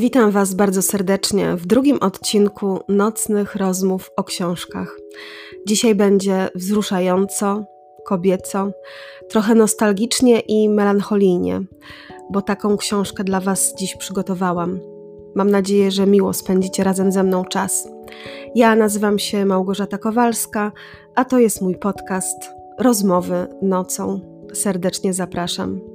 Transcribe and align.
Witam 0.00 0.30
Was 0.30 0.54
bardzo 0.54 0.82
serdecznie 0.82 1.56
w 1.56 1.66
drugim 1.66 1.98
odcinku 2.00 2.80
nocnych 2.88 3.56
rozmów 3.56 4.10
o 4.16 4.24
książkach. 4.24 4.96
Dzisiaj 5.66 5.94
będzie 5.94 6.48
wzruszająco, 6.54 7.64
kobieco, 8.06 8.70
trochę 9.28 9.54
nostalgicznie 9.54 10.40
i 10.40 10.68
melancholijnie, 10.68 11.60
bo 12.30 12.42
taką 12.42 12.76
książkę 12.76 13.24
dla 13.24 13.40
Was 13.40 13.74
dziś 13.78 13.96
przygotowałam. 13.96 14.80
Mam 15.34 15.50
nadzieję, 15.50 15.90
że 15.90 16.06
miło 16.06 16.32
spędzicie 16.32 16.84
razem 16.84 17.12
ze 17.12 17.22
mną 17.22 17.44
czas. 17.44 17.88
Ja 18.54 18.76
nazywam 18.76 19.18
się 19.18 19.44
Małgorzata 19.44 19.98
Kowalska, 19.98 20.72
a 21.14 21.24
to 21.24 21.38
jest 21.38 21.62
mój 21.62 21.78
podcast 21.78 22.50
Rozmowy 22.78 23.46
nocą. 23.62 24.20
Serdecznie 24.52 25.14
zapraszam. 25.14 25.89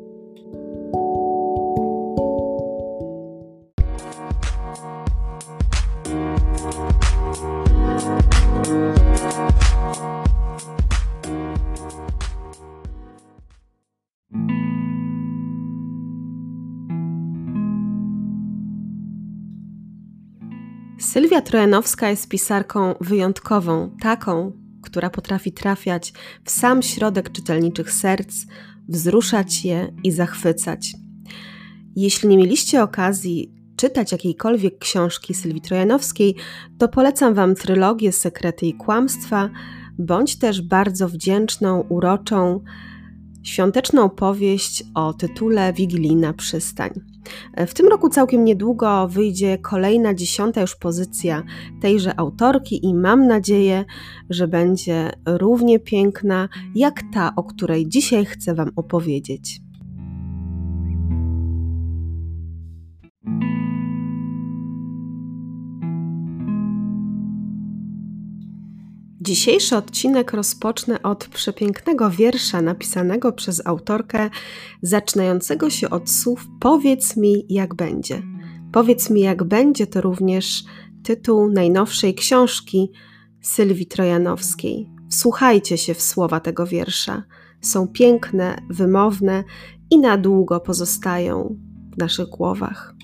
Sylwia 21.15 21.41
Trojanowska 21.41 22.09
jest 22.09 22.29
pisarką 22.29 22.95
wyjątkową, 23.01 23.91
taką, 24.01 24.51
która 24.81 25.09
potrafi 25.09 25.51
trafiać 25.51 26.13
w 26.43 26.51
sam 26.51 26.81
środek 26.81 27.31
czytelniczych 27.31 27.91
serc, 27.91 28.35
wzruszać 28.89 29.65
je 29.65 29.94
i 30.03 30.11
zachwycać. 30.11 30.94
Jeśli 31.95 32.30
nie 32.30 32.38
mieliście 32.38 32.83
okazji 32.83 33.53
czytać 33.75 34.11
jakiejkolwiek 34.11 34.80
książki 34.80 35.33
Sylwii 35.33 35.61
Trojanowskiej, 35.61 36.35
to 36.77 36.88
polecam 36.88 37.33
Wam 37.33 37.55
trylogię 37.55 38.11
Sekrety 38.11 38.66
i 38.66 38.73
Kłamstwa, 38.73 39.50
bądź 40.00 40.39
też 40.39 40.61
bardzo 40.61 41.09
wdzięczną, 41.09 41.85
uroczą, 41.89 42.63
świąteczną 43.45 44.09
powieść 44.09 44.83
o 44.93 45.13
tytule 45.13 45.73
Wigilijna 45.73 46.33
Przystań. 46.33 46.91
W 47.67 47.73
tym 47.73 47.88
roku 47.88 48.09
całkiem 48.09 48.45
niedługo 48.45 49.07
wyjdzie 49.07 49.57
kolejna 49.57 50.13
dziesiąta 50.13 50.61
już 50.61 50.75
pozycja 50.75 51.43
tejże 51.81 52.19
autorki 52.19 52.85
i 52.85 52.93
mam 52.93 53.27
nadzieję, 53.27 53.85
że 54.29 54.47
będzie 54.47 55.11
równie 55.25 55.79
piękna 55.79 56.49
jak 56.75 57.01
ta, 57.13 57.33
o 57.35 57.43
której 57.43 57.89
dzisiaj 57.89 58.25
chcę 58.25 58.55
Wam 58.55 58.71
opowiedzieć. 58.75 59.64
Dzisiejszy 69.26 69.78
odcinek 69.78 70.34
rozpocznę 70.34 71.02
od 71.02 71.28
przepięknego 71.28 72.09
wiersza 72.09 72.62
napisanego 72.62 73.31
przez 73.31 73.68
autorkę, 73.68 74.30
zaczynającego 74.81 75.70
się 75.70 75.90
od 75.90 76.09
słów 76.09 76.48
Powiedz 76.59 77.18
mi, 77.18 77.46
jak 77.50 77.76
będzie. 77.76 78.22
Powiedz 78.72 79.09
mi, 79.09 79.22
jak 79.22 79.44
będzie 79.44 79.88
to 79.88 80.02
również 80.02 80.64
tytuł 81.03 81.52
najnowszej 81.52 82.16
książki 82.16 82.92
Sylwii 83.42 83.86
Trojanowskiej. 83.86 84.90
Wsłuchajcie 85.09 85.78
się 85.78 85.94
w 85.94 86.02
słowa 86.02 86.40
tego 86.40 86.68
wiersza. 86.68 87.23
Są 87.62 87.88
piękne, 87.88 88.56
wymowne 88.70 89.44
i 89.92 90.00
na 90.00 90.18
długo 90.18 90.59
pozostają 90.59 91.58
w 91.96 91.98
naszych 91.98 92.28
głowach. 92.28 92.96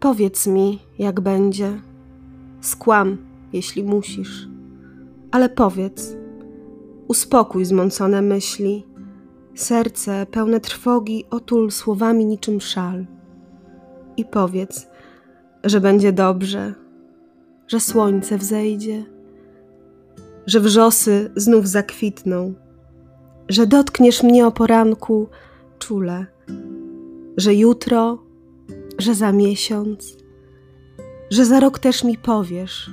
Powiedz 0.00 0.46
mi, 0.46 0.78
jak 0.98 1.20
będzie. 1.20 1.80
Skłam, 2.60 3.16
jeśli 3.52 3.84
musisz, 3.84 4.48
ale 5.30 5.48
powiedz. 5.48 6.16
Uspokój 7.08 7.64
zmącone 7.64 8.22
myśli. 8.22 8.86
Serce 9.54 10.26
pełne 10.30 10.60
trwogi 10.60 11.24
otul 11.30 11.70
słowami 11.70 12.26
niczym 12.26 12.60
szal. 12.60 13.06
I 14.16 14.24
powiedz, 14.24 14.86
że 15.64 15.80
będzie 15.80 16.12
dobrze, 16.12 16.74
że 17.68 17.80
słońce 17.80 18.38
wzejdzie, 18.38 19.04
że 20.46 20.60
wrzosy 20.60 21.30
znów 21.36 21.68
zakwitną, 21.68 22.54
że 23.48 23.66
dotkniesz 23.66 24.22
mnie 24.22 24.46
o 24.46 24.52
poranku 24.52 25.28
czule, 25.78 26.26
że 27.36 27.54
jutro 27.54 28.29
że 29.00 29.14
za 29.14 29.32
miesiąc, 29.32 30.16
że 31.30 31.44
za 31.44 31.60
rok 31.60 31.78
też 31.78 32.04
mi 32.04 32.18
powiesz. 32.18 32.90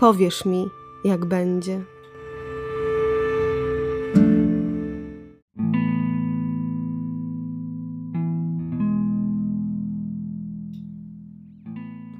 Powiesz 0.00 0.44
mi, 0.44 0.66
jak 1.04 1.24
będzie. 1.24 1.84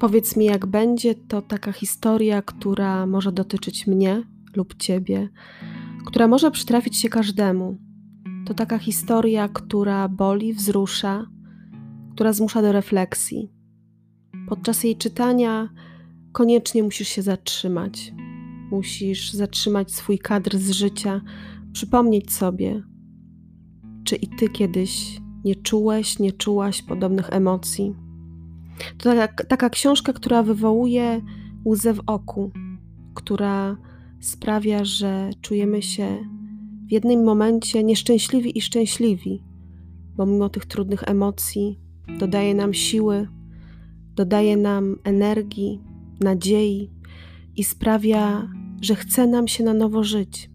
Powiedz 0.00 0.36
mi, 0.36 0.44
jak 0.44 0.66
będzie, 0.66 1.14
to 1.14 1.42
taka 1.42 1.72
historia, 1.72 2.42
która 2.42 3.06
może 3.06 3.32
dotyczyć 3.32 3.86
mnie 3.86 4.22
lub 4.56 4.74
ciebie, 4.74 5.28
która 6.06 6.28
może 6.28 6.50
przytrafić 6.50 6.96
się 6.96 7.08
każdemu. 7.08 7.78
To 8.46 8.54
taka 8.54 8.78
historia, 8.78 9.48
która 9.48 10.08
boli, 10.08 10.52
wzrusza, 10.52 11.26
która 12.18 12.32
zmusza 12.32 12.62
do 12.62 12.72
refleksji. 12.72 13.52
Podczas 14.48 14.84
jej 14.84 14.96
czytania 14.96 15.68
koniecznie 16.32 16.82
musisz 16.82 17.08
się 17.08 17.22
zatrzymać. 17.22 18.12
Musisz 18.70 19.32
zatrzymać 19.32 19.92
swój 19.92 20.18
kadr 20.18 20.56
z 20.56 20.70
życia, 20.70 21.20
przypomnieć 21.72 22.32
sobie, 22.32 22.82
czy 24.04 24.16
i 24.16 24.28
ty 24.28 24.48
kiedyś 24.48 25.20
nie 25.44 25.56
czułeś, 25.56 26.18
nie 26.18 26.32
czułaś 26.32 26.82
podobnych 26.82 27.30
emocji. 27.30 27.94
To 28.98 29.14
taka, 29.14 29.44
taka 29.44 29.70
książka, 29.70 30.12
która 30.12 30.42
wywołuje 30.42 31.22
łzę 31.64 31.94
w 31.94 32.00
oku, 32.06 32.50
która 33.14 33.76
sprawia, 34.20 34.84
że 34.84 35.30
czujemy 35.40 35.82
się 35.82 36.18
w 36.88 36.92
jednym 36.92 37.24
momencie 37.24 37.84
nieszczęśliwi 37.84 38.58
i 38.58 38.60
szczęśliwi, 38.60 39.42
bo 40.16 40.26
mimo 40.26 40.48
tych 40.48 40.66
trudnych 40.66 41.08
emocji 41.08 41.87
dodaje 42.18 42.54
nam 42.54 42.74
siły, 42.74 43.28
dodaje 44.14 44.56
nam 44.56 44.96
energii, 45.04 45.80
nadziei 46.20 46.90
i 47.56 47.64
sprawia, 47.64 48.48
że 48.80 48.94
chce 48.94 49.26
nam 49.26 49.48
się 49.48 49.64
na 49.64 49.74
nowo 49.74 50.04
żyć. 50.04 50.50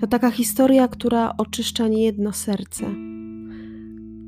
To 0.00 0.06
taka 0.06 0.30
historia, 0.30 0.88
która 0.88 1.36
oczyszcza 1.36 1.88
niejedno 1.88 2.32
serce, 2.32 2.94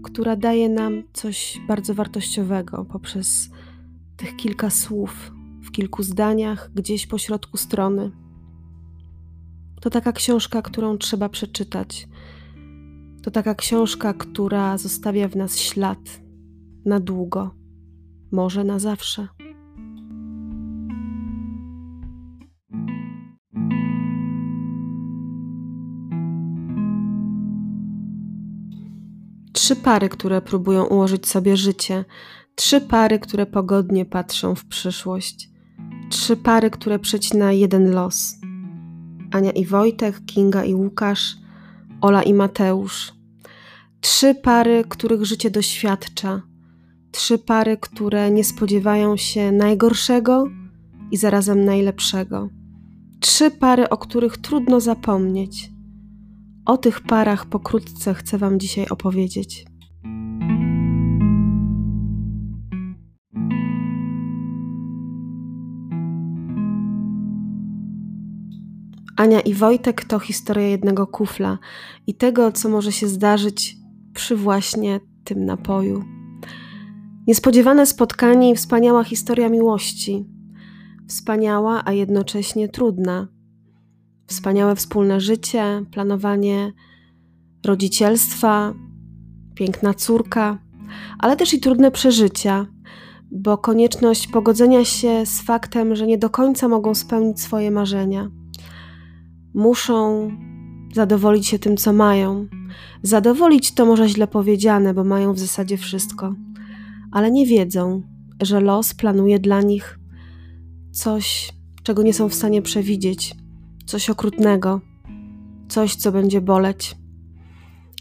która 0.04 0.36
daje 0.36 0.68
nam 0.68 1.02
coś 1.12 1.60
bardzo 1.68 1.94
wartościowego 1.94 2.84
poprzez 2.84 3.50
tych 4.16 4.36
kilka 4.36 4.70
słów 4.70 5.32
w 5.62 5.70
kilku 5.70 6.02
zdaniach, 6.02 6.70
gdzieś 6.74 7.06
po 7.06 7.18
środku 7.18 7.56
strony. 7.56 8.10
To 9.80 9.90
taka 9.90 10.12
książka, 10.12 10.62
którą 10.62 10.98
trzeba 10.98 11.28
przeczytać. 11.28 12.08
To 13.22 13.30
taka 13.30 13.54
książka, 13.54 14.14
która 14.14 14.78
zostawia 14.78 15.28
w 15.28 15.36
nas 15.36 15.58
ślad, 15.58 16.25
na 16.86 17.00
długo, 17.00 17.54
może 18.32 18.64
na 18.64 18.78
zawsze. 18.78 19.28
Trzy 29.52 29.76
pary, 29.76 30.08
które 30.08 30.42
próbują 30.42 30.84
ułożyć 30.84 31.28
sobie 31.28 31.56
życie, 31.56 32.04
trzy 32.54 32.80
pary, 32.80 33.18
które 33.18 33.46
pogodnie 33.46 34.04
patrzą 34.04 34.54
w 34.54 34.64
przyszłość, 34.64 35.50
trzy 36.10 36.36
pary, 36.36 36.70
które 36.70 36.98
przecina 36.98 37.52
jeden 37.52 37.90
los. 37.90 38.34
Ania 39.32 39.52
i 39.52 39.66
Wojtek, 39.66 40.24
Kinga 40.26 40.64
i 40.64 40.74
Łukasz, 40.74 41.36
Ola 42.00 42.22
i 42.22 42.34
Mateusz. 42.34 43.12
Trzy 44.00 44.34
pary, 44.34 44.84
których 44.88 45.24
życie 45.24 45.50
doświadcza, 45.50 46.42
trzy 47.16 47.38
pary, 47.38 47.76
które 47.76 48.30
nie 48.30 48.44
spodziewają 48.44 49.16
się 49.16 49.52
najgorszego 49.52 50.44
i 51.10 51.16
zarazem 51.16 51.64
najlepszego. 51.64 52.48
Trzy 53.20 53.50
pary, 53.50 53.88
o 53.88 53.96
których 53.96 54.36
trudno 54.36 54.80
zapomnieć. 54.80 55.70
O 56.66 56.78
tych 56.78 57.00
parach 57.00 57.46
pokrótce 57.46 58.14
chcę 58.14 58.38
Wam 58.38 58.60
dzisiaj 58.60 58.86
opowiedzieć. 58.88 59.64
Ania 69.16 69.40
i 69.40 69.54
Wojtek 69.54 70.04
to 70.04 70.18
historia 70.18 70.66
jednego 70.66 71.06
kufla 71.06 71.58
i 72.06 72.14
tego, 72.14 72.52
co 72.52 72.68
może 72.68 72.92
się 72.92 73.08
zdarzyć 73.08 73.76
przy 74.14 74.36
właśnie 74.36 75.00
tym 75.24 75.44
napoju. 75.44 76.15
Niespodziewane 77.26 77.86
spotkanie 77.86 78.50
i 78.50 78.56
wspaniała 78.56 79.04
historia 79.04 79.48
miłości. 79.48 80.26
Wspaniała, 81.08 81.82
a 81.84 81.92
jednocześnie 81.92 82.68
trudna. 82.68 83.28
Wspaniałe 84.26 84.76
wspólne 84.76 85.20
życie, 85.20 85.84
planowanie 85.90 86.72
rodzicielstwa, 87.64 88.74
piękna 89.54 89.94
córka, 89.94 90.58
ale 91.18 91.36
też 91.36 91.54
i 91.54 91.60
trudne 91.60 91.90
przeżycia, 91.90 92.66
bo 93.30 93.58
konieczność 93.58 94.26
pogodzenia 94.26 94.84
się 94.84 95.26
z 95.26 95.42
faktem, 95.42 95.96
że 95.96 96.06
nie 96.06 96.18
do 96.18 96.30
końca 96.30 96.68
mogą 96.68 96.94
spełnić 96.94 97.40
swoje 97.40 97.70
marzenia. 97.70 98.30
Muszą 99.54 100.30
zadowolić 100.94 101.46
się 101.46 101.58
tym, 101.58 101.76
co 101.76 101.92
mają. 101.92 102.46
Zadowolić 103.02 103.74
to 103.74 103.86
może 103.86 104.08
źle 104.08 104.26
powiedziane, 104.26 104.94
bo 104.94 105.04
mają 105.04 105.32
w 105.32 105.38
zasadzie 105.38 105.76
wszystko, 105.76 106.34
ale 107.16 107.30
nie 107.30 107.46
wiedzą, 107.46 108.02
że 108.42 108.60
los 108.60 108.94
planuje 108.94 109.38
dla 109.38 109.62
nich 109.62 109.98
coś, 110.92 111.52
czego 111.82 112.02
nie 112.02 112.14
są 112.14 112.28
w 112.28 112.34
stanie 112.34 112.62
przewidzieć, 112.62 113.34
coś 113.86 114.10
okrutnego, 114.10 114.80
coś, 115.68 115.94
co 115.94 116.12
będzie 116.12 116.40
boleć 116.40 116.96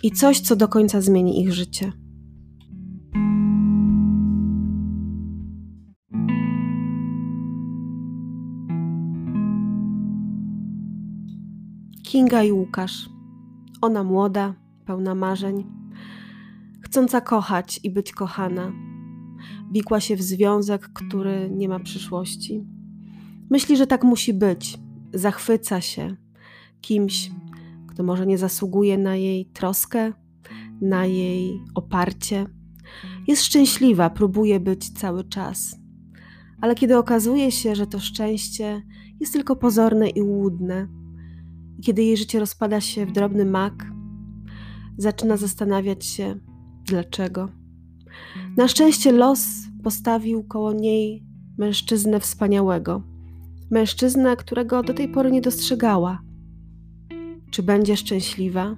i 0.03 0.11
coś, 0.11 0.39
co 0.39 0.55
do 0.55 0.67
końca 0.67 1.01
zmieni 1.01 1.41
ich 1.41 1.53
życie. 1.53 1.91
Kinga 12.03 12.43
i 12.43 12.51
Łukasz. 12.51 13.09
Ona 13.81 14.03
młoda, 14.03 14.53
pełna 14.85 15.15
marzeń, 15.15 15.65
chcąca 16.81 17.21
kochać 17.21 17.79
i 17.83 17.91
być 17.91 18.11
kochana. 18.11 18.94
Wikła 19.71 19.99
się 19.99 20.15
w 20.15 20.21
związek, 20.21 20.89
który 20.93 21.49
nie 21.51 21.69
ma 21.69 21.79
przyszłości. 21.79 22.65
Myśli, 23.49 23.77
że 23.77 23.87
tak 23.87 24.03
musi 24.03 24.33
być. 24.33 24.79
Zachwyca 25.13 25.81
się 25.81 26.15
kimś, 26.81 27.31
kto 27.87 28.03
może 28.03 28.25
nie 28.25 28.37
zasługuje 28.37 28.97
na 28.97 29.15
jej 29.15 29.45
troskę, 29.45 30.13
na 30.81 31.05
jej 31.05 31.61
oparcie. 31.75 32.45
Jest 33.27 33.43
szczęśliwa, 33.43 34.09
próbuje 34.09 34.59
być 34.59 34.89
cały 34.89 35.23
czas. 35.23 35.75
Ale 36.61 36.75
kiedy 36.75 36.97
okazuje 36.97 37.51
się, 37.51 37.75
że 37.75 37.87
to 37.87 37.99
szczęście 37.99 38.83
jest 39.19 39.33
tylko 39.33 39.55
pozorne 39.55 40.09
i 40.09 40.21
łudne, 40.21 40.87
kiedy 41.83 42.03
jej 42.03 42.17
życie 42.17 42.39
rozpada 42.39 42.81
się 42.81 43.05
w 43.05 43.11
drobny 43.11 43.45
mak, 43.45 43.91
zaczyna 44.97 45.37
zastanawiać 45.37 46.05
się, 46.05 46.39
dlaczego. 46.83 47.64
Na 48.57 48.67
szczęście 48.67 49.11
los 49.11 49.47
postawił 49.83 50.43
koło 50.43 50.73
niej 50.73 51.23
mężczyznę 51.57 52.19
wspaniałego, 52.19 53.01
mężczyznę, 53.71 54.35
którego 54.35 54.83
do 54.83 54.93
tej 54.93 55.07
pory 55.07 55.31
nie 55.31 55.41
dostrzegała. 55.41 56.21
Czy 57.51 57.63
będzie 57.63 57.97
szczęśliwa? 57.97 58.75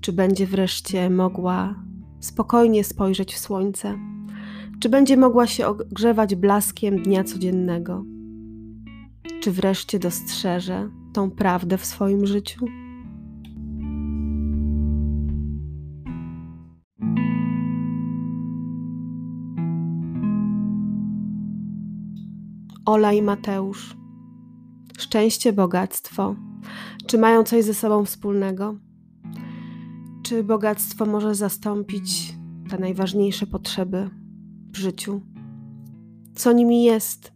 Czy 0.00 0.12
będzie 0.12 0.46
wreszcie 0.46 1.10
mogła 1.10 1.74
spokojnie 2.20 2.84
spojrzeć 2.84 3.34
w 3.34 3.38
słońce? 3.38 3.98
Czy 4.80 4.88
będzie 4.88 5.16
mogła 5.16 5.46
się 5.46 5.66
ogrzewać 5.66 6.34
blaskiem 6.34 7.02
dnia 7.02 7.24
codziennego? 7.24 8.04
Czy 9.42 9.52
wreszcie 9.52 9.98
dostrzeże 9.98 10.88
tą 11.12 11.30
prawdę 11.30 11.78
w 11.78 11.84
swoim 11.84 12.26
życiu? 12.26 12.66
Ola 22.86 23.12
i 23.12 23.22
Mateusz. 23.22 23.96
Szczęście, 24.98 25.52
bogactwo. 25.52 26.36
Czy 27.06 27.18
mają 27.18 27.44
coś 27.44 27.64
ze 27.64 27.74
sobą 27.74 28.04
wspólnego? 28.04 28.78
Czy 30.22 30.44
bogactwo 30.44 31.06
może 31.06 31.34
zastąpić 31.34 32.34
te 32.70 32.78
najważniejsze 32.78 33.46
potrzeby 33.46 34.10
w 34.72 34.76
życiu? 34.76 35.20
Co 36.34 36.52
nimi 36.52 36.84
jest? 36.84 37.32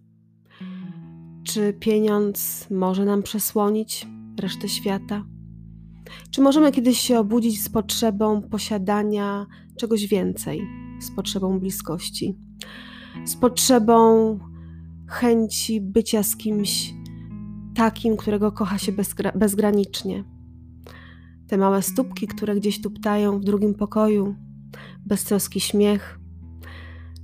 Czy 1.44 1.72
pieniądz 1.72 2.70
może 2.70 3.04
nam 3.04 3.22
przesłonić 3.22 4.06
resztę 4.40 4.68
świata? 4.68 5.24
Czy 6.30 6.40
możemy 6.40 6.72
kiedyś 6.72 7.00
się 7.00 7.18
obudzić 7.18 7.62
z 7.62 7.68
potrzebą 7.68 8.42
posiadania 8.42 9.46
czegoś 9.76 10.06
więcej, 10.06 10.60
z 11.00 11.10
potrzebą 11.10 11.58
bliskości, 11.58 12.38
z 13.24 13.36
potrzebą 13.36 14.38
chęci 15.08 15.80
bycia 15.80 16.22
z 16.22 16.36
kimś 16.36 16.94
takim, 17.74 18.16
którego 18.16 18.52
kocha 18.52 18.78
się 18.78 18.92
bezgra 18.92 19.32
bezgranicznie? 19.32 20.24
Te 21.48 21.56
małe 21.56 21.82
stópki, 21.82 22.26
które 22.26 22.56
gdzieś 22.56 22.80
tuptają 22.80 23.38
w 23.38 23.44
drugim 23.44 23.74
pokoju, 23.74 24.34
beztroski 25.06 25.60
śmiech, 25.60 26.20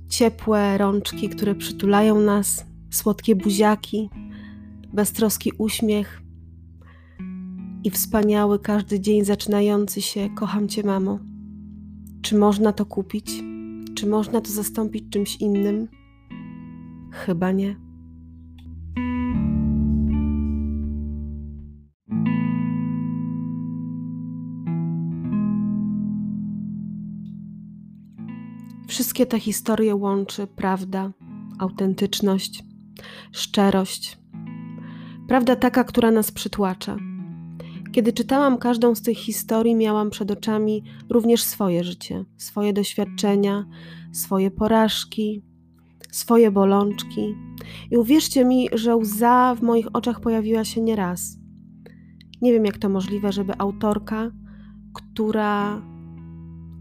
ciepłe 0.09 0.77
rączki, 0.77 1.29
które 1.29 1.55
przytulają 1.55 2.19
nas, 2.19 2.65
słodkie 2.91 3.35
buziaki, 3.35 4.09
beztroski 4.93 5.51
uśmiech 5.57 6.21
i 7.83 7.89
wspaniały 7.89 8.59
każdy 8.59 8.99
dzień 8.99 9.25
zaczynający 9.25 10.01
się 10.01 10.29
kocham 10.35 10.67
cię 10.67 10.83
mamo. 10.83 11.19
Czy 12.21 12.37
można 12.37 12.73
to 12.73 12.85
kupić? 12.85 13.43
Czy 13.95 14.07
można 14.07 14.41
to 14.41 14.51
zastąpić 14.51 15.03
czymś 15.09 15.35
innym? 15.35 15.87
Chyba 17.15 17.51
nie. 17.51 17.75
Wszystkie 28.87 29.25
te 29.25 29.39
historie 29.39 29.95
łączy 29.95 30.47
prawda, 30.47 31.11
autentyczność, 31.59 32.63
szczerość. 33.31 34.17
Prawda 35.27 35.55
taka, 35.55 35.83
która 35.83 36.11
nas 36.11 36.31
przytłacza. 36.31 36.97
Kiedy 37.91 38.13
czytałam 38.13 38.57
każdą 38.57 38.95
z 38.95 39.01
tych 39.01 39.17
historii, 39.17 39.75
miałam 39.75 40.09
przed 40.09 40.31
oczami 40.31 40.83
również 41.09 41.43
swoje 41.43 41.83
życie, 41.83 42.25
swoje 42.37 42.73
doświadczenia, 42.73 43.65
swoje 44.11 44.51
porażki, 44.51 45.43
swoje 46.15 46.51
bolączki. 46.51 47.35
I 47.91 47.97
uwierzcie 47.97 48.45
mi, 48.45 48.69
że 48.73 48.95
łza 48.95 49.55
w 49.55 49.61
moich 49.61 49.87
oczach 49.93 50.19
pojawiła 50.19 50.63
się 50.63 50.81
nieraz. 50.81 51.37
Nie 52.41 52.53
wiem, 52.53 52.65
jak 52.65 52.77
to 52.77 52.89
możliwe, 52.89 53.31
żeby 53.31 53.53
autorka, 53.57 54.31
która 54.93 55.81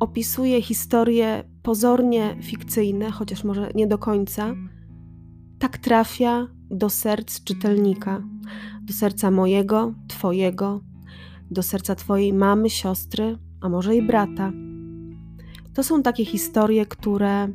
opisuje 0.00 0.62
historie 0.62 1.44
pozornie 1.62 2.36
fikcyjne, 2.42 3.10
chociaż 3.10 3.44
może 3.44 3.70
nie 3.74 3.86
do 3.86 3.98
końca, 3.98 4.54
tak 5.58 5.78
trafia 5.78 6.48
do 6.70 6.90
serc 6.90 7.44
czytelnika, 7.44 8.22
do 8.82 8.92
serca 8.92 9.30
mojego, 9.30 9.94
Twojego, 10.08 10.80
do 11.50 11.62
serca 11.62 11.94
Twojej 11.94 12.32
mamy, 12.32 12.70
siostry, 12.70 13.38
a 13.60 13.68
może 13.68 13.96
i 13.96 14.02
brata. 14.02 14.52
To 15.74 15.82
są 15.82 16.02
takie 16.02 16.24
historie, 16.24 16.86
które 16.86 17.48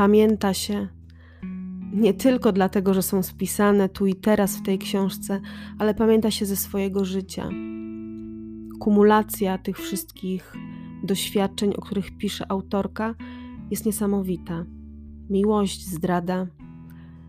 pamięta 0.00 0.54
się 0.54 0.88
nie 1.92 2.14
tylko 2.14 2.52
dlatego, 2.52 2.94
że 2.94 3.02
są 3.02 3.22
spisane 3.22 3.88
tu 3.88 4.06
i 4.06 4.14
teraz 4.14 4.56
w 4.56 4.62
tej 4.62 4.78
książce, 4.78 5.40
ale 5.78 5.94
pamięta 5.94 6.30
się 6.30 6.46
ze 6.46 6.56
swojego 6.56 7.04
życia. 7.04 7.48
Kumulacja 8.78 9.58
tych 9.58 9.78
wszystkich 9.78 10.54
doświadczeń, 11.02 11.74
o 11.74 11.80
których 11.80 12.16
pisze 12.18 12.52
autorka, 12.52 13.14
jest 13.70 13.86
niesamowita. 13.86 14.64
Miłość, 15.30 15.86
zdrada, 15.86 16.46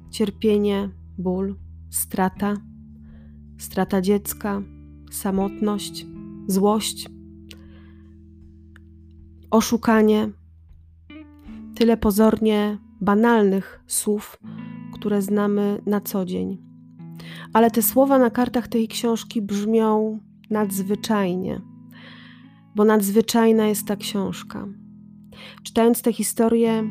cierpienie, 0.10 0.90
ból, 1.18 1.56
strata, 1.90 2.58
strata 3.58 4.02
dziecka, 4.02 4.62
samotność, 5.12 6.06
złość, 6.48 7.10
oszukanie, 9.50 10.41
tyle 11.82 11.98
pozornie 11.98 12.78
banalnych 13.00 13.84
słów, 13.88 14.40
które 14.94 15.22
znamy 15.22 15.82
na 15.86 16.02
co 16.02 16.26
dzień. 16.26 16.58
Ale 17.54 17.72
te 17.72 17.82
słowa 17.82 18.20
na 18.20 18.30
kartach 18.30 18.68
tej 18.68 18.88
książki 18.88 19.42
brzmią 19.42 20.20
nadzwyczajnie, 20.50 21.62
bo 22.76 22.86
nadzwyczajna 22.86 23.68
jest 23.68 23.88
ta 23.88 23.96
książka. 23.96 24.68
Czytając 25.64 26.02
te 26.02 26.14
historie, 26.14 26.90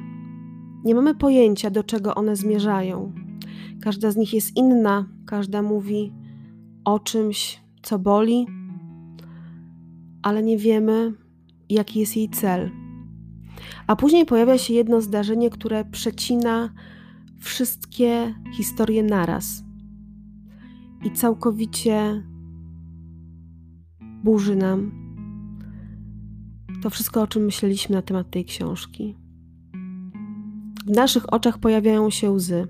nie 0.84 0.94
mamy 0.94 1.14
pojęcia, 1.14 1.70
do 1.70 1.84
czego 1.84 2.14
one 2.14 2.36
zmierzają. 2.36 3.12
Każda 3.82 4.10
z 4.10 4.16
nich 4.16 4.34
jest 4.34 4.56
inna, 4.56 5.08
każda 5.26 5.62
mówi 5.62 6.12
o 6.84 6.98
czymś, 6.98 7.60
co 7.82 7.98
boli, 7.98 8.46
ale 10.22 10.42
nie 10.42 10.58
wiemy, 10.58 11.12
jaki 11.68 12.00
jest 12.00 12.16
jej 12.16 12.28
cel. 12.28 12.79
A 13.86 13.96
później 13.96 14.26
pojawia 14.26 14.58
się 14.58 14.74
jedno 14.74 15.00
zdarzenie, 15.00 15.50
które 15.50 15.84
przecina 15.84 16.70
wszystkie 17.40 18.34
historie 18.56 19.02
naraz 19.02 19.64
i 21.04 21.10
całkowicie 21.10 22.22
burzy 24.24 24.56
nam 24.56 25.00
to 26.82 26.90
wszystko, 26.90 27.22
o 27.22 27.26
czym 27.26 27.44
myśleliśmy 27.44 27.96
na 27.96 28.02
temat 28.02 28.30
tej 28.30 28.44
książki. 28.44 29.16
W 30.86 30.90
naszych 30.90 31.32
oczach 31.32 31.58
pojawiają 31.58 32.10
się 32.10 32.30
łzy 32.30 32.66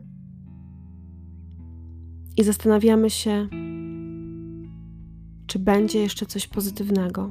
i 2.36 2.44
zastanawiamy 2.44 3.10
się, 3.10 3.48
czy 5.46 5.58
będzie 5.58 5.98
jeszcze 5.98 6.26
coś 6.26 6.46
pozytywnego. 6.46 7.30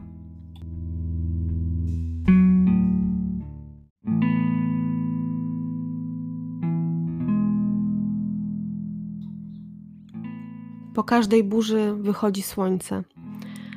Po 11.00 11.04
każdej 11.04 11.44
burzy 11.44 11.94
wychodzi 11.94 12.42
słońce. 12.42 13.04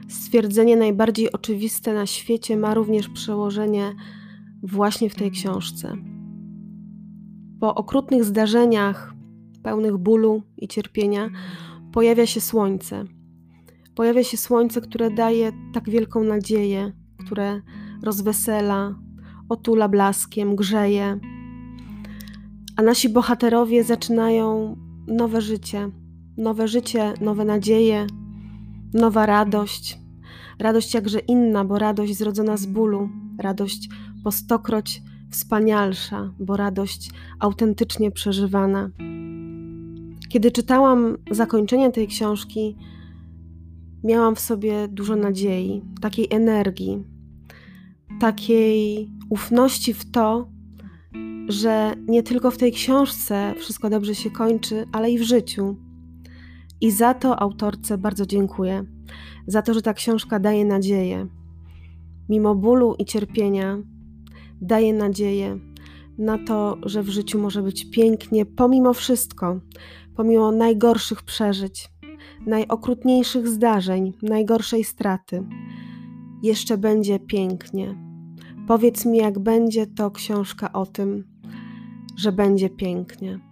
Stwierdzenie 0.09 0.76
najbardziej 0.76 1.33
oczywiste 1.33 1.95
na 1.95 2.07
świecie 2.07 2.57
ma 2.57 2.75
również 2.75 3.09
przełożenie 3.09 3.95
właśnie 4.62 5.11
w 5.11 5.14
tej 5.14 5.31
książce. 5.31 5.97
Po 7.61 7.75
okrutnych 7.75 8.25
zdarzeniach, 8.25 9.14
pełnych 9.62 9.97
bólu 9.97 10.43
i 10.57 10.69
cierpienia, 10.69 11.31
pojawia 11.93 12.26
się 12.26 12.41
słońce. 12.41 13.05
Pojawia 13.95 14.25
się 14.25 14.37
słońce, 14.37 14.81
które 14.81 15.11
daje 15.11 15.52
tak 15.73 15.91
wielką 15.91 16.25
nadzieję, 16.25 16.93
które 17.19 17.61
rozwesela, 18.02 18.95
otula 19.49 19.88
blaskiem, 19.88 20.57
grzeje. 20.57 21.21
A 22.76 22.83
nasi 22.83 23.09
bohaterowie 23.09 23.85
zaczynają 23.85 24.76
nowe 25.07 25.41
życie, 25.41 25.91
nowe 26.37 26.69
życie, 26.69 27.15
nowe 27.21 27.45
nadzieje, 27.45 28.07
nowa 28.95 29.27
radość. 29.27 29.99
Radość 30.59 30.95
jakże 30.95 31.19
inna, 31.19 31.65
bo 31.65 31.79
radość 31.79 32.17
zrodzona 32.17 32.57
z 32.57 32.67
bólu, 32.67 33.09
radość 33.39 33.89
po 34.25 34.33
stokroć 34.33 35.03
wspanialsza, 35.31 36.33
bo 36.39 36.57
radość 36.57 37.11
autentycznie 37.41 38.11
przeżywana. 38.11 38.91
Kiedy 40.29 40.51
czytałam 40.51 41.17
zakończenie 41.31 41.93
tej 41.93 42.09
książki, 42.09 42.77
miałam 44.05 44.35
w 44.35 44.41
sobie 44.41 44.89
dużo 44.89 45.17
nadziei, 45.17 45.83
takiej 46.01 46.27
energii, 46.31 47.05
takiej 48.21 49.11
ufności 49.31 49.95
w 49.95 50.11
to, 50.11 50.49
że 51.49 51.95
nie 52.07 52.23
tylko 52.23 52.51
w 52.51 52.59
tej 52.59 52.73
książce 52.73 53.55
wszystko 53.59 53.91
dobrze 53.91 54.15
się 54.15 54.31
kończy, 54.31 54.85
ale 54.93 55.11
i 55.11 55.19
w 55.19 55.23
życiu. 55.23 55.77
I 56.83 56.91
za 56.91 57.15
to 57.15 57.41
autorce 57.41 57.99
bardzo 57.99 58.27
dziękuję. 58.27 58.85
Za 59.47 59.62
to, 59.62 59.75
że 59.75 59.83
ta 59.83 59.95
książka 59.95 60.41
daje 60.41 60.65
nadzieję. 60.65 61.27
Mimo 62.29 62.55
bólu 62.55 62.95
i 62.99 63.05
cierpienia, 63.05 63.79
daje 64.61 64.95
nadzieję 64.95 65.59
na 66.19 66.39
to, 66.39 66.79
że 66.83 67.03
w 67.03 67.09
życiu 67.09 67.39
może 67.39 67.62
być 67.62 67.91
pięknie, 67.91 68.47
pomimo 68.47 68.95
wszystko, 68.95 69.61
pomimo 70.17 70.53
najgorszych 70.53 71.23
przeżyć, 71.23 71.89
najokrutniejszych 72.47 73.49
zdarzeń, 73.49 74.12
najgorszej 74.23 74.85
straty. 74.85 75.45
Jeszcze 76.43 76.79
będzie 76.79 77.19
pięknie. 77.19 77.99
Powiedz 78.69 79.07
mi, 79.07 79.19
jak 79.19 79.39
będzie 79.39 79.87
to 79.87 80.11
książka 80.11 80.73
o 80.73 80.87
tym, 80.87 81.25
że 82.17 82.33
będzie 82.33 82.71
pięknie. 82.71 83.51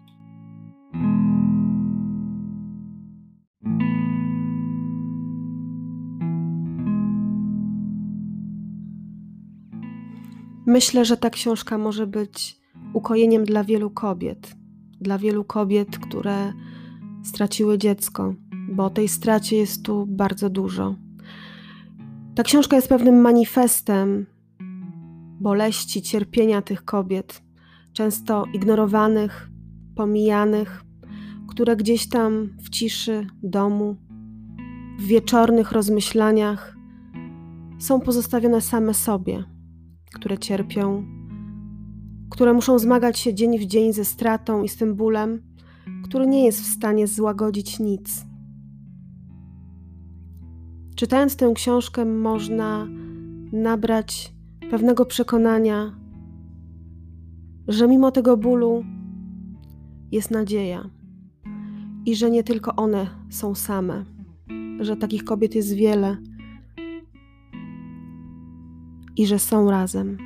Myślę, 10.70 11.04
że 11.04 11.16
ta 11.16 11.30
książka 11.30 11.78
może 11.78 12.06
być 12.06 12.60
ukojeniem 12.92 13.44
dla 13.44 13.64
wielu 13.64 13.90
kobiet, 13.90 14.56
dla 15.00 15.18
wielu 15.18 15.44
kobiet, 15.44 15.98
które 15.98 16.52
straciły 17.24 17.78
dziecko, 17.78 18.34
bo 18.72 18.90
tej 18.90 19.08
stracie 19.08 19.56
jest 19.56 19.84
tu 19.84 20.06
bardzo 20.06 20.50
dużo. 20.50 20.94
Ta 22.34 22.42
książka 22.42 22.76
jest 22.76 22.88
pewnym 22.88 23.20
manifestem 23.20 24.26
boleści, 25.40 26.02
cierpienia 26.02 26.62
tych 26.62 26.84
kobiet, 26.84 27.42
często 27.92 28.44
ignorowanych, 28.54 29.50
pomijanych, 29.96 30.84
które 31.48 31.76
gdzieś 31.76 32.08
tam 32.08 32.48
w 32.62 32.70
ciszy 32.70 33.26
domu, 33.42 33.96
w 34.98 35.02
wieczornych 35.02 35.72
rozmyślaniach 35.72 36.76
są 37.78 38.00
pozostawione 38.00 38.60
same 38.60 38.94
sobie 38.94 39.49
które 40.14 40.38
cierpią, 40.38 41.04
które 42.30 42.52
muszą 42.52 42.78
zmagać 42.78 43.18
się 43.18 43.34
dzień 43.34 43.58
w 43.58 43.66
dzień 43.66 43.92
ze 43.92 44.04
stratą 44.04 44.62
i 44.62 44.68
z 44.68 44.76
tym 44.76 44.94
bólem, 44.94 45.42
który 46.04 46.26
nie 46.26 46.44
jest 46.44 46.60
w 46.62 46.66
stanie 46.66 47.06
złagodzić 47.06 47.78
nic. 47.78 48.26
Czytając 50.96 51.36
tę 51.36 51.52
książkę, 51.54 52.04
można 52.04 52.86
nabrać 53.52 54.34
pewnego 54.70 55.06
przekonania, 55.06 55.96
że 57.68 57.88
mimo 57.88 58.10
tego 58.10 58.36
bólu 58.36 58.84
jest 60.12 60.30
nadzieja 60.30 60.90
i 62.06 62.16
że 62.16 62.30
nie 62.30 62.44
tylko 62.44 62.76
one 62.76 63.06
są 63.30 63.54
same, 63.54 64.04
że 64.80 64.96
takich 64.96 65.24
kobiet 65.24 65.54
jest 65.54 65.74
wiele 65.74 66.16
i 69.20 69.26
że 69.26 69.38
są 69.38 69.70
razem. 69.70 70.18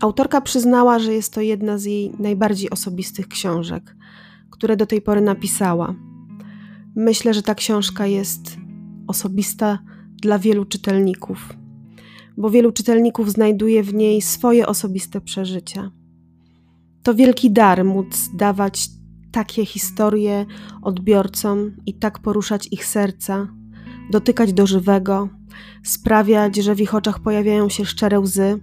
Autorka 0.00 0.40
przyznała, 0.40 0.98
że 0.98 1.14
jest 1.14 1.32
to 1.34 1.40
jedna 1.40 1.78
z 1.78 1.84
jej 1.84 2.12
najbardziej 2.18 2.70
osobistych 2.70 3.28
książek, 3.28 3.96
które 4.50 4.76
do 4.76 4.86
tej 4.86 5.02
pory 5.02 5.20
napisała. 5.20 5.94
Myślę, 6.96 7.34
że 7.34 7.42
ta 7.42 7.54
książka 7.54 8.06
jest 8.06 8.56
osobista 9.06 9.78
dla 10.22 10.38
wielu 10.38 10.64
czytelników, 10.64 11.54
bo 12.36 12.50
wielu 12.50 12.72
czytelników 12.72 13.30
znajduje 13.30 13.82
w 13.82 13.94
niej 13.94 14.22
swoje 14.22 14.66
osobiste 14.66 15.20
przeżycia. 15.20 16.03
To 17.04 17.14
wielki 17.14 17.50
dar 17.50 17.84
móc 17.84 18.30
dawać 18.34 18.88
takie 19.32 19.66
historie 19.66 20.46
odbiorcom 20.82 21.76
i 21.86 21.94
tak 21.94 22.18
poruszać 22.18 22.68
ich 22.72 22.86
serca, 22.86 23.48
dotykać 24.10 24.52
do 24.52 24.66
żywego, 24.66 25.28
sprawiać, 25.82 26.56
że 26.56 26.74
w 26.74 26.80
ich 26.80 26.94
oczach 26.94 27.20
pojawiają 27.20 27.68
się 27.68 27.84
szczere 27.84 28.20
łzy 28.20 28.60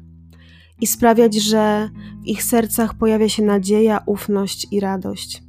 i 0.82 0.88
sprawiać, 0.88 1.36
że 1.36 1.90
w 2.24 2.28
ich 2.28 2.44
sercach 2.44 2.94
pojawia 2.94 3.30
się 3.30 3.44
nadzieja, 3.44 4.04
ufność 4.06 4.68
i 4.72 4.80
radość. 4.80 5.44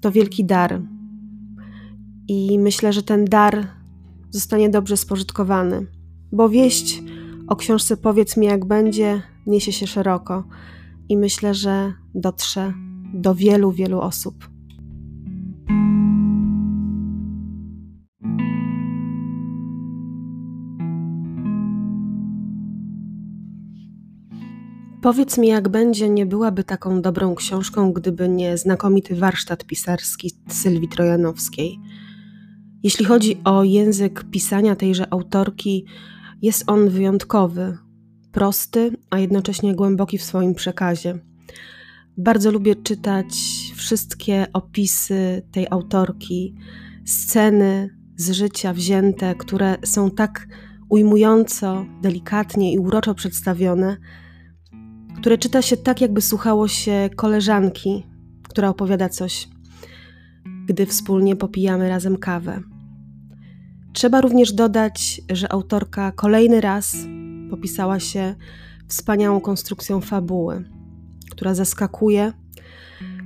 To 0.00 0.12
wielki 0.12 0.44
dar. 0.44 0.80
I 2.28 2.58
myślę, 2.58 2.92
że 2.92 3.02
ten 3.02 3.24
dar 3.24 3.66
zostanie 4.30 4.70
dobrze 4.70 4.96
spożytkowany, 4.96 5.86
bo 6.32 6.48
wieść 6.48 7.02
o 7.48 7.56
książce 7.56 7.96
Powiedz 7.96 8.36
mi 8.36 8.46
jak 8.46 8.64
będzie 8.64 9.22
niesie 9.46 9.72
się 9.72 9.86
szeroko 9.86 10.44
i 11.10 11.16
myślę, 11.16 11.54
że 11.54 11.92
dotrze 12.14 12.72
do 13.14 13.34
wielu, 13.34 13.72
wielu 13.72 14.00
osób. 14.00 14.50
Powiedz 25.02 25.38
mi, 25.38 25.48
jak 25.48 25.68
będzie, 25.68 26.10
nie 26.10 26.26
byłaby 26.26 26.64
taką 26.64 27.02
dobrą 27.02 27.34
książką, 27.34 27.92
gdyby 27.92 28.28
nie 28.28 28.58
znakomity 28.58 29.16
warsztat 29.16 29.64
pisarski 29.64 30.30
Sylwii 30.48 30.88
Trojanowskiej. 30.88 31.78
Jeśli 32.82 33.04
chodzi 33.04 33.40
o 33.44 33.64
język 33.64 34.24
pisania 34.30 34.76
tejże 34.76 35.12
autorki, 35.12 35.84
jest 36.42 36.64
on 36.66 36.88
wyjątkowy, 36.88 37.78
prosty, 38.32 38.96
a 39.10 39.18
jednocześnie 39.18 39.74
głęboki 39.74 40.18
w 40.18 40.22
swoim 40.22 40.54
przekazie. 40.54 41.18
Bardzo 42.16 42.50
lubię 42.50 42.76
czytać 42.76 43.26
wszystkie 43.74 44.46
opisy 44.52 45.42
tej 45.52 45.66
autorki, 45.70 46.54
sceny 47.04 47.96
z 48.16 48.30
życia 48.30 48.72
wzięte, 48.72 49.34
które 49.34 49.76
są 49.84 50.10
tak 50.10 50.48
ujmująco, 50.88 51.86
delikatnie 52.02 52.72
i 52.72 52.78
uroczo 52.78 53.14
przedstawione, 53.14 53.96
które 55.16 55.38
czyta 55.38 55.62
się 55.62 55.76
tak, 55.76 56.00
jakby 56.00 56.20
słuchało 56.20 56.68
się 56.68 57.10
koleżanki, 57.16 58.06
która 58.42 58.68
opowiada 58.68 59.08
coś, 59.08 59.48
gdy 60.66 60.86
wspólnie 60.86 61.36
popijamy 61.36 61.88
razem 61.88 62.16
kawę. 62.16 62.60
Trzeba 63.92 64.20
również 64.20 64.52
dodać, 64.52 65.20
że 65.32 65.52
autorka 65.52 66.12
kolejny 66.12 66.60
raz 66.60 66.96
popisała 67.50 68.00
się 68.00 68.34
wspaniałą 68.88 69.40
konstrukcją 69.40 70.00
fabuły, 70.00 70.64
która 71.30 71.54
zaskakuje, 71.54 72.32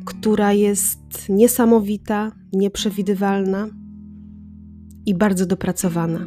która 0.04 0.52
jest 0.52 1.28
niesamowita, 1.28 2.32
nieprzewidywalna 2.52 3.68
i 5.06 5.14
bardzo 5.14 5.46
dopracowana. 5.46 6.26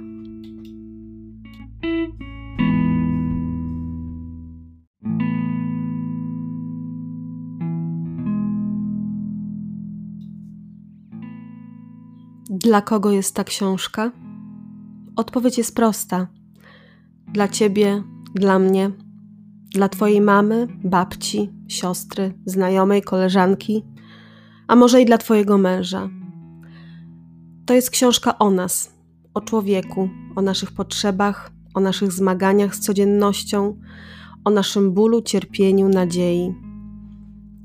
Dla 12.50 12.82
kogo 12.82 13.12
jest 13.12 13.36
ta 13.36 13.44
książka? 13.44 14.12
Odpowiedź 15.16 15.58
jest 15.58 15.76
prosta. 15.76 16.28
Dla 17.38 17.48
ciebie, 17.48 18.04
dla 18.36 18.60
mnie, 18.60 18.92
dla 19.74 19.90
twojej 19.90 20.22
mamy, 20.22 20.68
babci, 20.84 21.50
siostry, 21.68 22.34
znajomej, 22.46 23.02
koleżanki, 23.02 23.84
a 24.68 24.76
może 24.76 25.02
i 25.02 25.06
dla 25.06 25.18
twojego 25.18 25.58
męża. 25.58 26.10
To 27.66 27.74
jest 27.74 27.90
książka 27.90 28.38
o 28.38 28.52
nas, 28.52 28.94
o 29.34 29.42
człowieku, 29.42 30.10
o 30.36 30.42
naszych 30.42 30.72
potrzebach, 30.72 31.52
o 31.74 31.80
naszych 31.80 32.12
zmaganiach 32.12 32.76
z 32.76 32.80
codziennością, 32.80 33.80
o 34.46 34.50
naszym 34.50 34.94
bólu, 34.94 35.22
cierpieniu, 35.22 35.90
nadziei. 35.90 36.56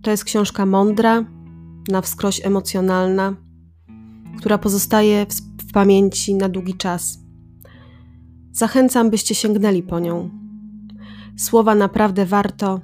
To 0.03 0.11
jest 0.11 0.25
książka 0.25 0.67
mądra, 0.67 1.25
na 1.89 2.01
wskroś 2.01 2.47
emocjonalna, 2.47 3.37
która 4.39 4.59
pozostaje 4.59 5.27
w, 5.59 5.73
pamięci 5.73 6.35
na 6.35 6.49
długi 6.49 6.75
czas. 6.75 7.22
Zachęcam, 8.53 9.11
byście 9.11 9.35
sięgnęli 9.35 9.83
po 9.83 10.01
nią. 10.01 10.31
Słowa 11.37 11.75
naprawdę 11.75 12.27
warto, 12.27 12.81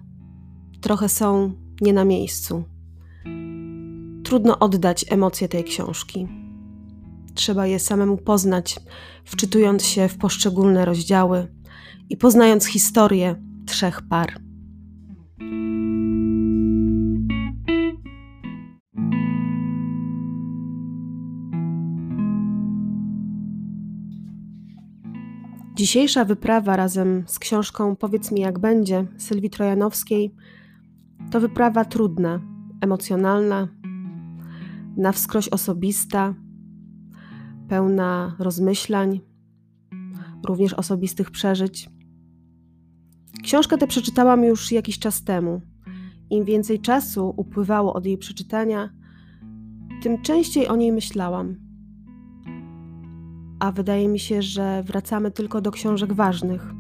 trochę 0.81 1.09
są 1.09 1.53
nie 1.81 1.93
na 1.93 2.05
miejscu. 2.05 2.65
Trudno 4.25 4.59
oddać 4.59 5.05
emocje 5.09 5.49
tej 5.49 5.65
książki. 5.65 6.29
Trzeba 7.35 7.67
je 7.67 7.79
samemu 7.79 8.17
poznać, 8.17 8.81
wczytując 9.25 9.85
się 9.85 10.09
w 10.09 10.17
poszczególne 10.17 10.85
rozdziały 10.85 11.47
i 12.11 12.17
poznając 12.17 12.67
historię 12.67 13.35
trzech 13.67 14.03
par. 14.09 14.41
Dzisiejsza 25.79 26.25
wyprawa 26.25 26.77
razem 26.77 27.25
z 27.27 27.39
książką 27.39 27.97
Powiedz 27.97 28.33
mi 28.33 28.41
jak 28.41 28.59
będzie 28.59 29.07
Sylwii 29.19 29.51
Trojanowskiej 29.51 30.35
to 31.31 31.41
wyprawa 31.41 31.85
trudna, 31.85 32.41
emocjonalna, 32.81 33.69
na 34.97 35.13
wskroś 35.13 35.49
osobista, 35.49 36.35
pełna 37.69 38.37
rozmyślań, 38.39 39.21
również 40.47 40.75
osobistych 40.75 41.31
przeżyć. 41.31 41.91
Książkę 43.43 43.79
tę 43.79 43.87
przeczytałam 43.87 44.45
już 44.45 44.73
jakiś 44.73 44.99
czas 44.99 45.25
temu. 45.25 45.61
Im 46.31 46.45
więcej 46.45 46.81
czasu 46.81 47.35
upływało 47.37 47.95
od 47.95 48.07
jej 48.07 48.19
przeczytania, 48.19 48.91
tym 50.03 50.23
częściej 50.23 50.69
o 50.69 50.77
niej 50.77 50.93
myślałam 50.93 51.68
a 53.59 53.73
wydaje 53.73 54.09
mi 54.09 54.19
się, 54.19 54.43
że 54.43 54.83
wracamy 54.83 55.31
tylko 55.31 55.61
do 55.61 55.71
książek 55.71 56.13
ważnych, 56.13 56.75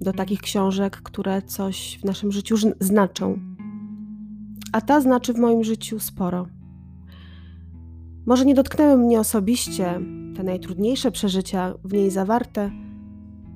do 0.00 0.12
takich 0.12 0.40
książek, 0.40 0.96
które 0.96 1.42
coś 1.42 1.98
w 2.02 2.04
naszym 2.04 2.32
życiu 2.32 2.56
znaczą. 2.80 3.38
A 4.72 4.80
ta 4.80 5.00
znaczy 5.00 5.32
w 5.32 5.38
moim 5.38 5.64
życiu 5.64 5.98
sporo. 5.98 6.46
Może 8.26 8.44
nie 8.44 8.54
dotknęły 8.54 8.96
mnie 8.96 9.20
osobiście 9.20 10.00
te 10.36 10.42
najtrudniejsze 10.42 11.10
przeżycia 11.10 11.74
w 11.84 11.92
niej 11.92 12.10
zawarte, 12.10 12.70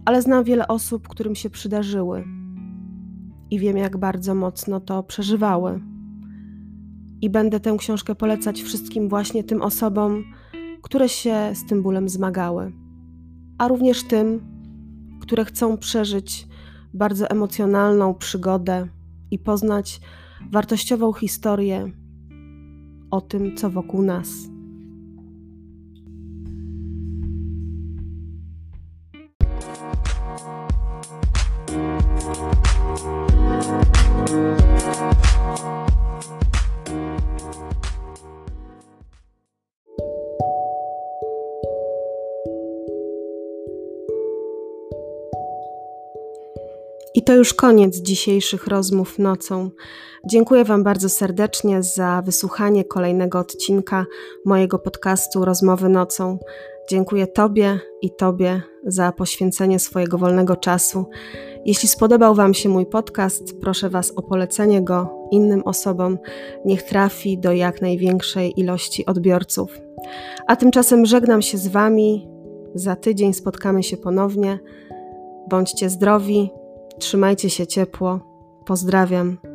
ale 0.05 0.23
znam 0.23 0.45
wiele 0.45 0.69
osób, 0.69 1.09
którym 1.09 1.35
się 1.35 1.51
przydarzyły 1.51 2.25
i 3.51 3.59
wiem, 3.59 3.77
jak 3.77 3.97
bardzo 3.97 4.35
mocno 4.35 4.81
to 4.81 5.03
przeżywały. 5.03 5.81
I 7.21 7.31
będę 7.31 7.61
tę 7.61 7.77
książkę 7.79 8.15
polecać 8.15 8.63
wszystkim 8.63 9.09
właśnie 9.09 9.45
tym 9.45 9.63
osobom, 9.63 10.25
które 10.83 11.09
się 11.09 11.51
z 11.55 11.67
tym 11.67 11.83
bólem 11.83 12.09
zmagały, 12.09 12.73
a 13.59 13.69
również 13.69 14.05
tym, 14.05 14.41
które 15.21 15.45
chcą 15.45 15.79
przeżyć 15.79 16.49
bardzo 16.95 17.31
emocjonalną 17.31 18.15
przygodę 18.15 18.89
i 19.31 19.39
poznać 19.39 20.01
wartościową 20.51 21.13
historię 21.13 21.91
o 23.11 23.21
tym, 23.21 23.57
co 23.57 23.71
wokół 23.71 24.03
nas. 24.03 24.52
I 47.23 47.25
to 47.25 47.35
już 47.35 47.55
koniec 47.55 47.97
dzisiejszych 47.97 48.67
rozmów 48.67 49.19
nocą. 49.19 49.71
Dziękuję 50.31 50.65
Wam 50.65 50.85
bardzo 50.85 51.09
serdecznie 51.09 51.83
za 51.83 52.23
wysłuchanie 52.25 52.85
kolejnego 52.85 53.39
odcinka 53.39 54.07
mojego 54.45 54.79
podcastu 54.79 55.45
Rozmowy 55.45 55.89
nocą. 55.89 56.39
Dziękuję 56.91 57.27
Tobie 57.27 57.81
i 58.01 58.11
Tobie 58.17 58.63
za 58.87 59.13
poświęcenie 59.13 59.79
swojego 59.79 60.19
wolnego 60.19 60.57
czasu. 60.57 61.07
Jeśli 61.65 61.89
spodobał 61.89 62.35
Wam 62.35 62.55
się 62.55 62.69
mój 62.69 62.87
podcast, 62.87 63.61
proszę 63.61 63.91
Was 63.91 64.13
o 64.17 64.23
polecenie 64.23 64.83
go 64.83 65.29
innym 65.31 65.63
osobom. 65.65 66.19
Niech 66.65 66.83
trafi 66.83 67.39
do 67.39 67.53
jak 67.53 67.83
największej 67.83 68.61
ilości 68.61 69.07
odbiorców. 69.07 69.81
A 70.47 70.57
tymczasem 70.57 71.07
żegnam 71.07 71.43
się 71.43 71.59
z 71.59 71.69
Wami. 71.69 72.29
Za 72.75 72.97
tydzień 72.97 73.33
spotkamy 73.35 73.83
się 73.83 73.97
ponownie. 73.97 74.59
Bądźcie 75.49 75.91
zdrowi, 75.91 76.51
Trzymajcie 76.99 77.51
się 77.51 77.67
ciepło. 77.67 78.21
Pozdrawiam. 78.65 79.52